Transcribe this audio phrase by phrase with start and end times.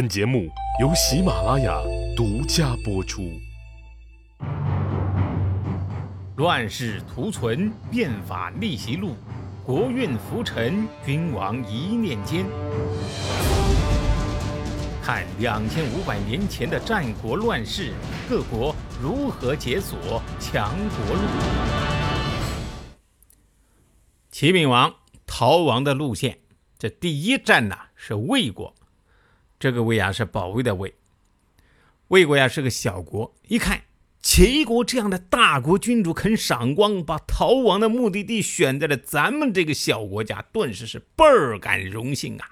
[0.00, 0.48] 本节目
[0.80, 1.78] 由喜马拉雅
[2.16, 3.38] 独家播出。
[6.36, 9.14] 乱世图存，变法逆袭录，
[9.62, 12.46] 国运浮沉，君王一念间。
[15.02, 17.92] 看两千五百年前的战国乱世，
[18.26, 21.22] 各国如何解锁强国路。
[24.30, 24.94] 齐闵王
[25.26, 26.38] 逃亡的路线，
[26.78, 28.74] 这第一站呢是魏国。
[29.60, 30.94] 这个魏呀是保卫的魏，
[32.08, 33.82] 魏国呀是个小国，一看
[34.22, 42.48] 齐国这样的大国君主肯赏光，把逃亡的目的地选在了咱们这个小国家，顿时是倍儿感荣幸啊！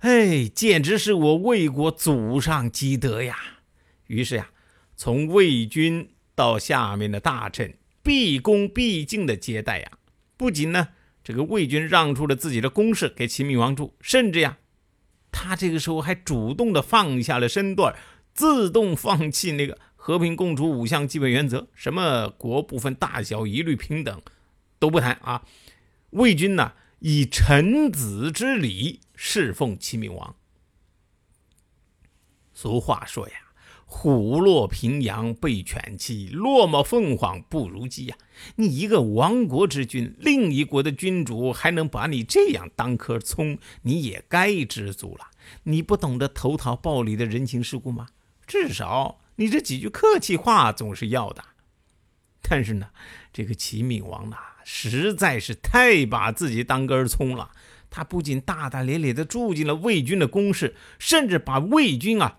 [0.00, 3.34] 哎，简直是我魏国祖上积德呀！
[4.06, 4.50] 于是呀，
[4.94, 9.92] 从魏军到下面的大臣，毕恭毕敬的接待呀。
[10.36, 10.88] 不仅呢，
[11.24, 14.58] 这个魏军让出了自己的宫室给齐闵王住，甚至呀。
[15.46, 17.96] 他这个时候还主动的放下了身段，
[18.34, 24.20] 自动放弃那个和平共处五项基本原则，什么国不分大小一律平等
[24.78, 25.42] 都不谈啊。
[26.10, 30.34] 魏军呢，以臣子之礼侍奉齐闵王。
[32.52, 33.34] 俗话说呀。
[33.88, 38.16] 虎落平阳被犬欺，落寞凤凰不如鸡呀！
[38.56, 45.28] 你一个亡国之君，另一国的君主还能把你这样当颗葱，你也该知足了。
[45.64, 48.08] 你不懂得投桃报李的人情世故吗？
[48.46, 51.44] 至少你这几句客气话总是要的。
[52.42, 52.90] 但是呢，
[53.32, 57.50] 这个齐闵王呐，实在是太把自己当根葱了。
[57.90, 62.38] 他不仅大大咧咧地住进了魏军的宫室，甚至把魏军啊。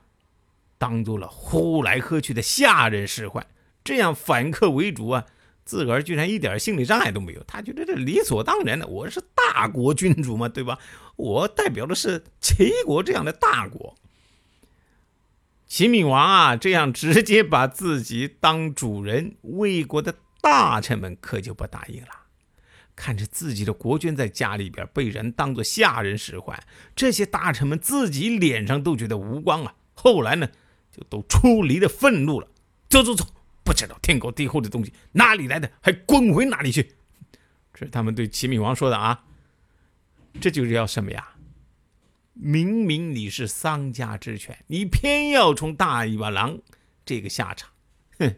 [0.77, 3.45] 当做了呼来喝去的下人使唤，
[3.83, 5.25] 这样反客为主啊！
[5.65, 8.87] 自个儿居然一点心理障碍都没有，他觉得这理所当然的。
[8.87, 9.21] 我是
[9.57, 10.77] 大国君主嘛，对吧？
[11.15, 13.95] 我代表的是齐国这样的大国。
[15.65, 22.09] 齐闵王啊，这样直接把自己当主人，魏国的大臣们可就不答应了。
[22.95, 26.63] 看着自己的国君在家里边被人当做下人使唤，
[26.95, 29.73] 这些大臣们自己脸上都觉得无光啊。
[29.95, 30.47] 后来呢？
[30.91, 32.47] 就都出离的愤怒了，
[32.89, 33.25] 走走走，
[33.63, 36.91] 不知道天高地厚的东西哪里来的，还滚回哪里去！
[37.73, 39.23] 这是他们对齐闵王说的啊。
[40.39, 41.35] 这就是要什么呀？
[42.33, 46.59] 明明你是丧家之犬，你偏要充大尾巴狼，
[47.05, 47.69] 这个下场，
[48.19, 48.35] 哼！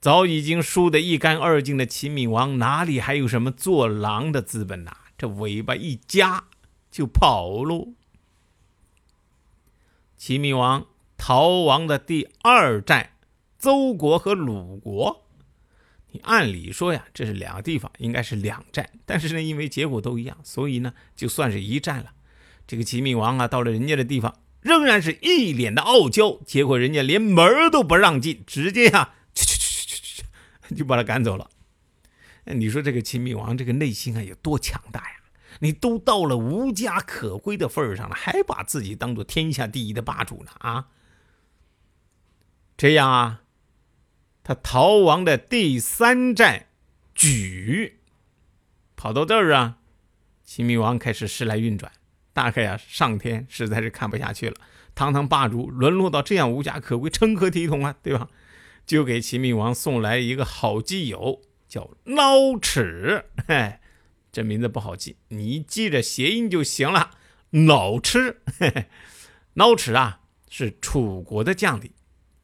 [0.00, 4.96] 早已经输得一干二净的齐闵王，哪里还有什么做狼的资本呐？
[5.16, 6.44] 这尾巴一夹
[6.90, 7.94] 就跑喽。
[10.16, 10.86] 齐闵王。
[11.16, 13.12] 逃亡的第二站，
[13.56, 15.24] 邹国和鲁国。
[16.22, 18.88] 按理说呀，这是两个地方，应该是两站。
[19.04, 22.12] 但是呢，因为结果都一样，所以呢，就算是一站了。
[22.66, 26.38] 这个齐闵王啊，到了人家的地方，仍然是一脸的傲娇。
[26.46, 30.22] 结果人家连门都不让进，直接呀，去去去去去
[30.68, 31.50] 去，就把他赶走了。
[32.44, 35.16] 你说这个齐闵王这个内心啊，有多强大呀？
[35.60, 40.50] 你都到了无家可归的份上了，还把自己当做天下第一的霸主呢？
[40.58, 40.88] 啊！
[42.76, 43.42] 这样啊，
[44.44, 46.66] 他逃亡的第三站，
[47.16, 47.94] 莒，
[48.94, 49.78] 跑到这儿啊，
[50.44, 51.90] 齐闵王开始时来运转，
[52.34, 54.56] 大概啊，上天实在是看不下去了，
[54.94, 58.28] 堂堂霸主沦落到这样无家可归，成何体统啊，对吧？
[58.84, 63.78] 就给齐闵王送来一个好基友，叫孬齿，嘿，
[64.30, 67.12] 这名字不好记，你记着谐音就行了。
[67.50, 68.42] 孬齿，
[69.54, 71.90] 孬齿啊，是楚国的将领。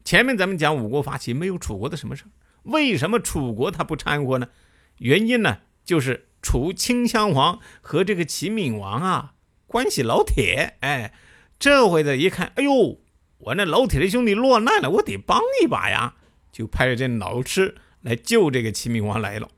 [0.03, 2.25] 前面咱们讲五国发起，没有楚国的什么事
[2.63, 4.49] 为什么楚国他不掺和呢？
[4.97, 9.33] 原因呢，就是楚顷襄王和这个齐闵王啊
[9.65, 10.77] 关系老铁。
[10.81, 11.13] 哎，
[11.57, 12.99] 这回子一看，哎呦，
[13.39, 16.15] 我那老铁的兄弟落难了，我得帮一把呀，
[16.51, 19.49] 就派着这老师来救这个齐闵王来了。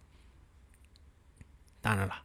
[1.81, 2.23] 当然了，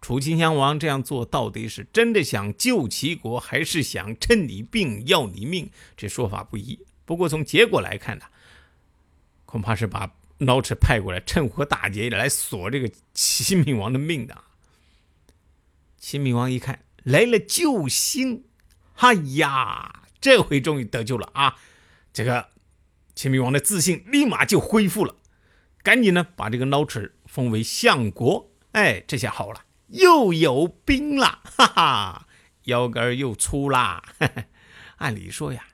[0.00, 5.70] 楚顷襄王这样做到底是真的想救齐国，还是想趁你病要你命？
[5.96, 6.80] 这说法不一。
[7.08, 8.26] 不过从结果来看呢，
[9.46, 14.44] 恐怕是把孬齿派过来趁火打劫来索这个齐闵王的命的。
[15.96, 18.44] 齐闵王一看来了救星，
[18.96, 21.56] 哎呀，这回终于得救了啊！
[22.12, 22.50] 这个
[23.14, 25.16] 齐闵王的自信立马就恢复了，
[25.82, 28.50] 赶紧呢把这个孬齿封为相国。
[28.72, 32.28] 哎，这下好了，又有兵了，哈哈，
[32.64, 34.02] 腰杆又粗啦。
[35.00, 35.68] 按理说呀。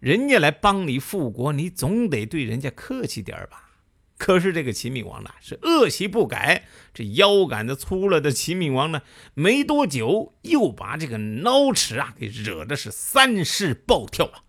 [0.00, 3.68] 人家来帮你复国，你总得对人家客气点吧？
[4.16, 6.66] 可是这个齐闵王呢，是恶习不改。
[6.92, 9.02] 这腰杆子粗了的齐闵王呢，
[9.34, 14.44] 没多久又把这个孬齿啊给惹的是三世暴跳啊。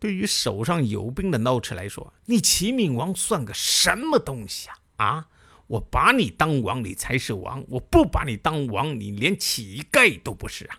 [0.00, 4.78] 对于手上有兵的孬齿来说，你齐闵王算个什么东西啊？
[4.96, 5.28] 啊，
[5.68, 10.76] 我把你当王，你才是王；我不把你当王，你连乞丐都不是啊！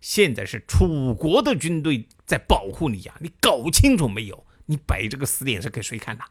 [0.00, 4.46] 现在是楚国的军队在保护你呀，你搞清楚没有？
[4.66, 6.24] 你摆这个死脸色给谁看呐？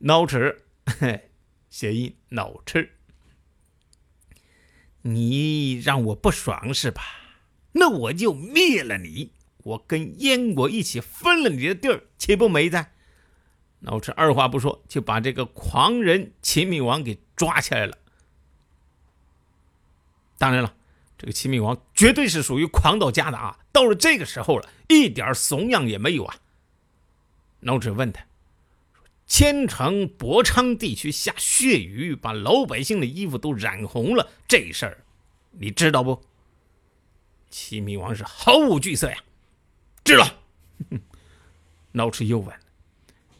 [0.00, 0.64] 孬齿，
[1.70, 2.92] 谐音脑吃。
[5.02, 7.02] 你让我不爽是吧？
[7.72, 9.32] 那我就灭了你！
[9.64, 12.92] 我跟燕国一起分了你的地儿，岂不美哉？
[13.82, 17.98] 孬齿二话不说就把这个狂人秦闵王给抓起来了。
[20.38, 20.74] 当然了，
[21.22, 23.60] 这个齐闵王绝对是属于狂到家的啊！
[23.70, 26.34] 到了这个时候了，一点怂样也没有啊！
[27.62, 28.24] 孬齿问他。
[28.92, 34.30] 说千城博昌地区下血雨，把老百姓的衣服都染红了。
[34.48, 35.04] 这事儿
[35.52, 36.24] 你知道不？
[37.50, 39.18] 齐闵王是毫无惧色呀，
[40.02, 40.26] 知道。
[41.94, 42.52] 孬齿又问：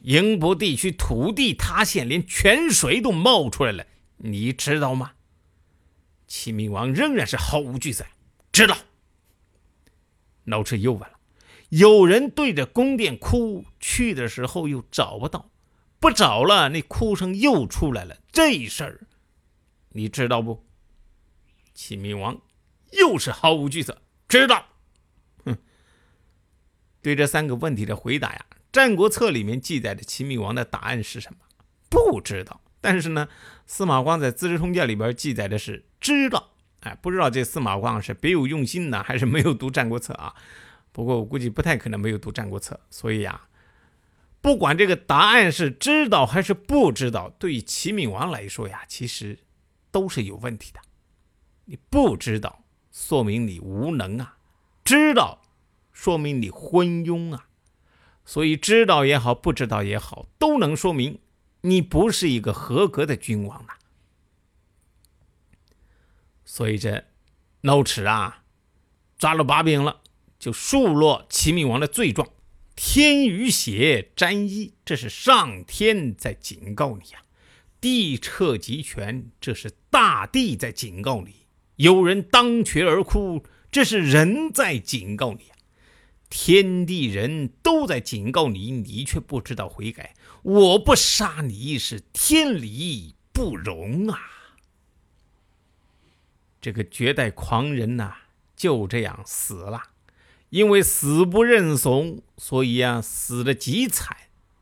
[0.02, 3.84] 营博地区土地塌陷，连泉水都冒出来了，
[4.18, 5.14] 你知道吗？
[6.34, 8.06] 齐闵王仍然是毫无惧色，
[8.52, 8.74] 知道。
[10.44, 11.18] 老车又问了：
[11.68, 15.50] 有人对着宫殿哭，去的时候又找不到。
[16.00, 18.16] 不找了，那哭声又出来了。
[18.32, 19.06] 这事儿
[19.90, 20.64] 你知道不？
[21.74, 22.40] 齐闵王
[22.92, 24.64] 又是毫无惧色，知道。
[25.44, 25.58] 哼，
[27.02, 31.40] 对这三个问题的回答呀，《战国策》里面记载的齐闵王的答案是什么？
[31.90, 32.62] 不知道。
[32.80, 33.28] 但是呢，
[33.66, 36.50] 司马光在《资治通鉴》里边记载的是知道。
[36.80, 40.34] 哎，不知道这司马光是别有用心呢， 还是没有读《战国策》啊？
[40.90, 43.42] 不过我估计不太可能没有读《战国策》，所以呀。
[44.42, 49.38] 不管这个答案是知道还是不知道，对于齐闵王来说呀，其实
[49.92, 50.80] 都是有问题的。
[51.66, 54.38] 你不知道，说明你无能啊；
[54.84, 55.42] 知道，
[55.92, 57.46] 说明你昏庸啊。
[58.24, 61.20] 所以，知道也好，不知道也好，都能说明
[61.60, 63.78] 你不是一个合格的君王啊。
[66.54, 67.04] 所以，这
[67.62, 68.42] 孬齿啊，
[69.16, 70.02] 抓了把柄了，
[70.38, 72.28] 就数落齐闵王的罪状。
[72.76, 77.20] 天与血沾衣，这是上天在警告你呀；
[77.80, 81.46] 地彻极权，这是大地在警告你；
[81.76, 85.54] 有人当瘸而哭，这是人在警告你呀。
[86.28, 90.14] 天地人都在警告你，你却不知道悔改。
[90.42, 94.20] 我不杀你是天理不容啊！
[96.62, 98.14] 这个绝代狂人呐，
[98.56, 99.82] 就这样死了。
[100.50, 104.16] 因为死不认怂，所以啊，死的极惨。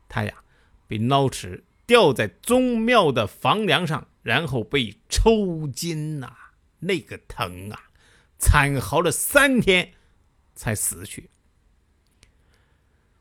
[0.08, 0.42] 他呀，
[0.88, 6.32] 被孬齿吊在宗庙的房梁上，然后被抽筋呐，
[6.78, 7.90] 那个疼啊，
[8.38, 9.92] 惨嚎了三天
[10.54, 11.28] 才死去。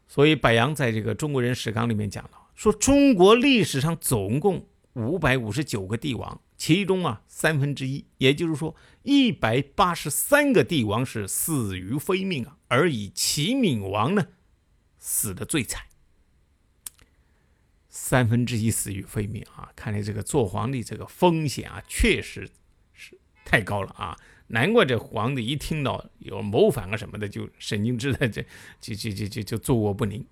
[0.07, 6.39] 所以，柏杨在这个《中国人史纲》里面讲了，说中国历史上总共五百五十九个帝王。
[6.59, 14.27] 其中啊，三分之一，也就是说，一百八十三个帝王是死于非命啊，而以齐闵王呢，
[14.99, 15.85] 死的最惨，
[17.87, 19.71] 三分之一死于非命啊！
[19.73, 22.49] 看来这个做皇帝这个风险啊，确实
[22.91, 24.19] 是太高了啊！
[24.47, 28.45] 难怪这皇帝一听到有谋反啊什么的，就神经质的这
[28.81, 30.27] 就就就就就坐卧不宁。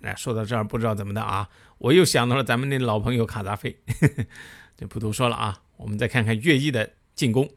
[0.00, 1.48] 那说到这儿，不知道怎么的啊，
[1.78, 3.78] 我又想到了咱们那老朋友卡扎菲。
[4.82, 7.48] 就不多说了啊，我们再看看乐毅的进攻。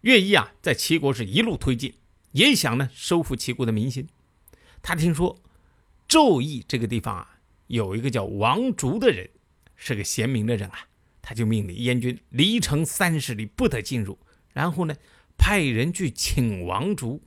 [0.00, 1.94] 乐毅啊，在齐国是一路推进，
[2.32, 4.08] 也想呢收复齐国的民心。
[4.82, 5.40] 他听说
[6.08, 7.38] 纣邑这个地方啊，
[7.68, 9.30] 有一个叫王竹的人，
[9.76, 10.88] 是个贤明的人啊，
[11.22, 14.18] 他就命令燕军离城三十里不得进入，
[14.52, 14.96] 然后呢
[15.38, 17.22] 派人去请王竹。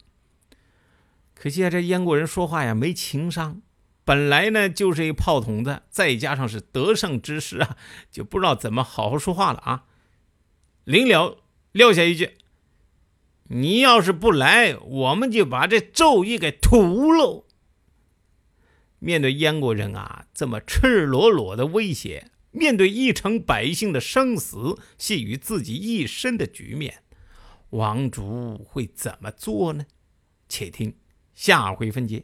[1.33, 3.61] 可惜啊，这燕国人说话呀没情商。
[4.09, 7.77] 本来呢就是一炮筒子，再加上是得胜之时啊，
[8.09, 9.85] 就不知道怎么好好说话了啊。
[10.83, 11.37] 临了
[11.73, 12.31] 撂下一句
[13.49, 17.45] ：“你要是不来，我们就把这咒义给屠了。”
[18.97, 27.03] 面对燕国人啊这么赤裸裸的威胁，面对一城百姓的生死系于自己一身的局面，
[27.69, 29.85] 王竹会怎么做呢？
[30.47, 30.95] 且听
[31.35, 32.23] 下回分解。